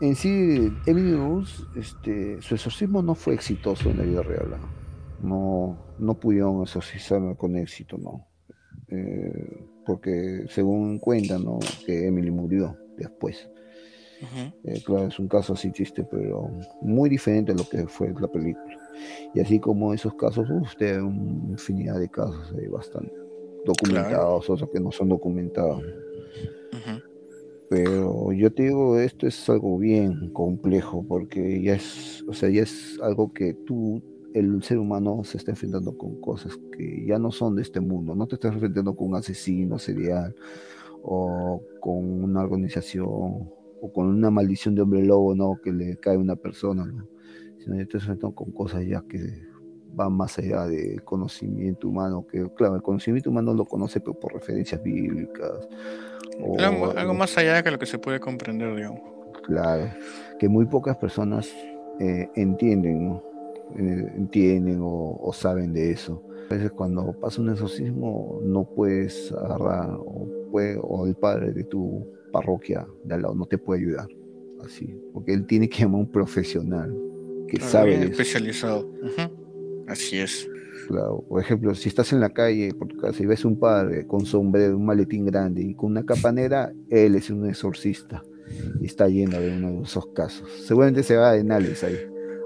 [0.02, 4.58] En sí, Emily Rose, este, su exorcismo no fue exitoso en la vida real.
[5.22, 8.28] No, no pudieron exorcizarla con éxito, ¿no?
[8.90, 11.60] Eh, porque según cuentan, ¿no?
[11.86, 13.50] Que Emily murió después.
[14.64, 16.50] Eh, claro, es un caso así triste, pero
[16.82, 18.80] muy diferente a lo que fue la película.
[19.36, 23.14] Y así como esos casos, uf, usted una infinidad de casos bastante
[23.66, 25.84] documentados, otros que no son documentados.
[27.70, 32.62] Pero yo te digo, esto es algo bien complejo porque ya es, o sea, ya
[32.62, 34.02] es algo que tú,
[34.36, 38.14] el ser humano se está enfrentando con cosas que ya no son de este mundo.
[38.16, 40.36] No te estás enfrentando con un asesino serial
[41.04, 45.60] o con una organización o con una maldición de hombre lobo, ¿no?
[45.64, 47.08] Que le cae a una persona, ¿no?
[47.60, 49.20] Sino ya te estás enfrentando con cosas ya que
[49.94, 54.34] van más allá del conocimiento humano, que claro, el conocimiento humano lo conoce pero por
[54.34, 55.52] referencias bíblicas.
[56.42, 59.00] o- Algo, algo más allá de lo que se puede comprender, digamos.
[59.46, 59.88] Claro,
[60.40, 61.48] que muy pocas personas
[62.00, 63.24] eh, entienden, ¿no?
[63.78, 66.22] Eh, entienden o, o saben de eso.
[66.50, 71.64] A veces cuando pasa un exorcismo no puedes agarrar o, puede- o el padre de
[71.64, 74.08] tu parroquia de al lado no te puede ayudar,
[74.64, 76.96] así, porque él tiene que llamar a un profesional
[77.48, 78.04] que Algo sabe eso.
[78.12, 78.80] especializado.
[79.02, 79.86] Ujú.
[79.88, 80.48] Así es.
[80.88, 84.06] Claro, por ejemplo, si estás en la calle por tu casa y ves un padre
[84.06, 88.22] con sombrero, un maletín grande y con una capa negra, él es un exorcista
[88.80, 90.48] y está lleno de uno de esos casos.
[90.66, 91.98] Seguramente se va a Denales ahí,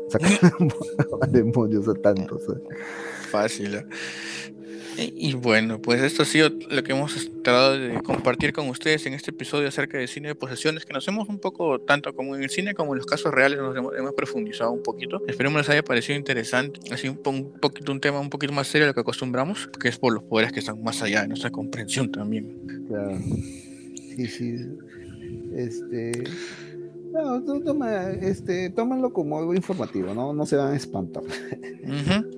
[0.09, 0.39] sacar
[1.29, 2.43] demonios a tantos.
[2.43, 2.75] ¿eh?
[3.29, 3.75] Fácil.
[3.75, 3.85] ¿eh?
[4.97, 9.05] Y, y bueno, pues esto ha sido lo que hemos tratado de compartir con ustedes
[9.05, 12.35] en este episodio acerca de cine de posesiones, que nos hemos un poco, tanto como
[12.35, 15.21] en el cine como en los casos reales, nos hemos, hemos profundizado un poquito.
[15.27, 17.17] Esperemos les haya parecido interesante, así un
[17.61, 20.23] poquito un tema un poquito más serio de lo que acostumbramos, que es por los
[20.23, 22.85] poderes que están más allá de nuestra comprensión también.
[22.87, 23.17] Claro.
[24.15, 24.55] Sí, sí.
[25.55, 26.11] Este.
[27.11, 30.31] No, tú toma, este, tómalo como algo informativo, ¿no?
[30.33, 31.23] No se van a espantar.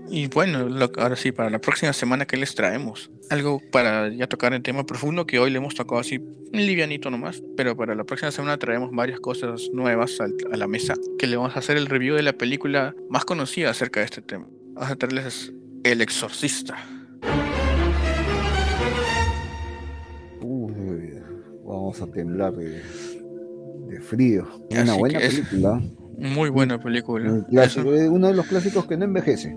[0.10, 3.12] Y bueno, lo- ahora sí, para la próxima semana, ¿qué les traemos?
[3.30, 6.22] Algo para ya tocar el tema profundo que hoy le hemos tocado así
[6.54, 11.28] livianito nomás, pero para la próxima semana traemos varias cosas nuevas a, la mesa, que
[11.28, 14.48] le vamos a hacer el review de la película más conocida acerca de este tema.
[14.74, 15.54] Vamos a traerles
[15.84, 16.78] El Exorcista.
[20.42, 21.14] Uy,
[21.66, 22.82] vamos a temblar de,
[23.92, 24.48] de frío.
[24.72, 25.82] Una Así buena película.
[26.18, 27.46] Muy buena película.
[27.50, 29.56] Clásico, uno de los clásicos que no envejece.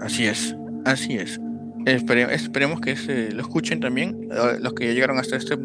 [0.00, 1.40] Así es, así es.
[1.86, 4.28] Espere- esperemos que se lo escuchen también.
[4.32, 5.56] eh, Los que ya llegaron hasta este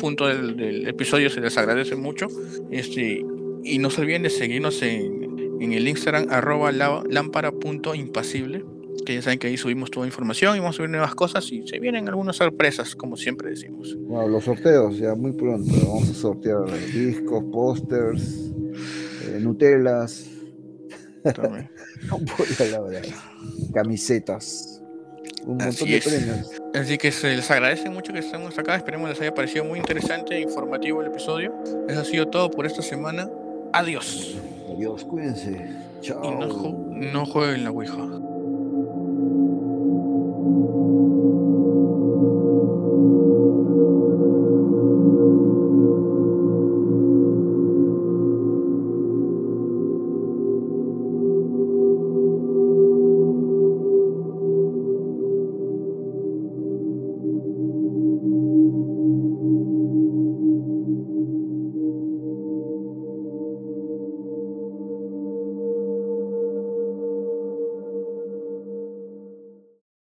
[0.00, 2.26] punto del, del episodio se les agradece mucho.
[2.70, 3.24] Este,
[3.64, 8.64] y no se olviden de seguirnos en, en el Instagram arroba lámpara.impasible.
[9.04, 11.66] Que ya saben que ahí subimos toda información y vamos a subir nuevas cosas y
[11.66, 13.96] se vienen algunas sorpresas, como siempre decimos.
[14.00, 15.72] Bueno, los sorteos ya muy pronto.
[15.86, 18.50] Vamos a sortear discos, pósters,
[19.28, 19.54] eh, no
[22.82, 23.02] verdad,
[23.74, 24.82] camisetas,
[25.44, 26.04] un Así montón de es.
[26.04, 26.50] premios.
[26.74, 28.76] Así que se les agradece mucho que estemos acá.
[28.76, 31.54] Esperemos les haya parecido muy interesante e informativo el episodio.
[31.88, 33.28] Eso ha sido todo por esta semana.
[33.72, 34.36] Adiós.
[34.72, 35.68] Adiós, cuídense.
[36.00, 36.24] Chao.
[36.24, 38.25] Y no, no jueguen la Ouija.